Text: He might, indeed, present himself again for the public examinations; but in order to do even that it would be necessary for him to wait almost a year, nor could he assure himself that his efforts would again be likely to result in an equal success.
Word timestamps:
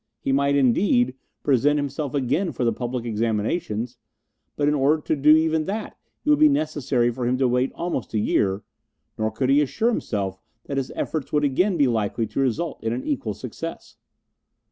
He 0.19 0.31
might, 0.31 0.55
indeed, 0.55 1.13
present 1.43 1.77
himself 1.77 2.15
again 2.15 2.51
for 2.53 2.63
the 2.65 2.73
public 2.73 3.05
examinations; 3.05 3.99
but 4.55 4.67
in 4.67 4.73
order 4.73 4.99
to 5.03 5.15
do 5.15 5.29
even 5.37 5.65
that 5.65 5.95
it 6.25 6.29
would 6.31 6.39
be 6.39 6.49
necessary 6.49 7.11
for 7.11 7.27
him 7.27 7.37
to 7.37 7.47
wait 7.47 7.71
almost 7.75 8.15
a 8.15 8.19
year, 8.19 8.63
nor 9.19 9.29
could 9.29 9.51
he 9.51 9.61
assure 9.61 9.89
himself 9.89 10.39
that 10.65 10.77
his 10.77 10.91
efforts 10.95 11.31
would 11.31 11.43
again 11.43 11.77
be 11.77 11.85
likely 11.85 12.25
to 12.25 12.39
result 12.39 12.83
in 12.83 12.93
an 12.93 13.03
equal 13.05 13.35
success. 13.35 13.97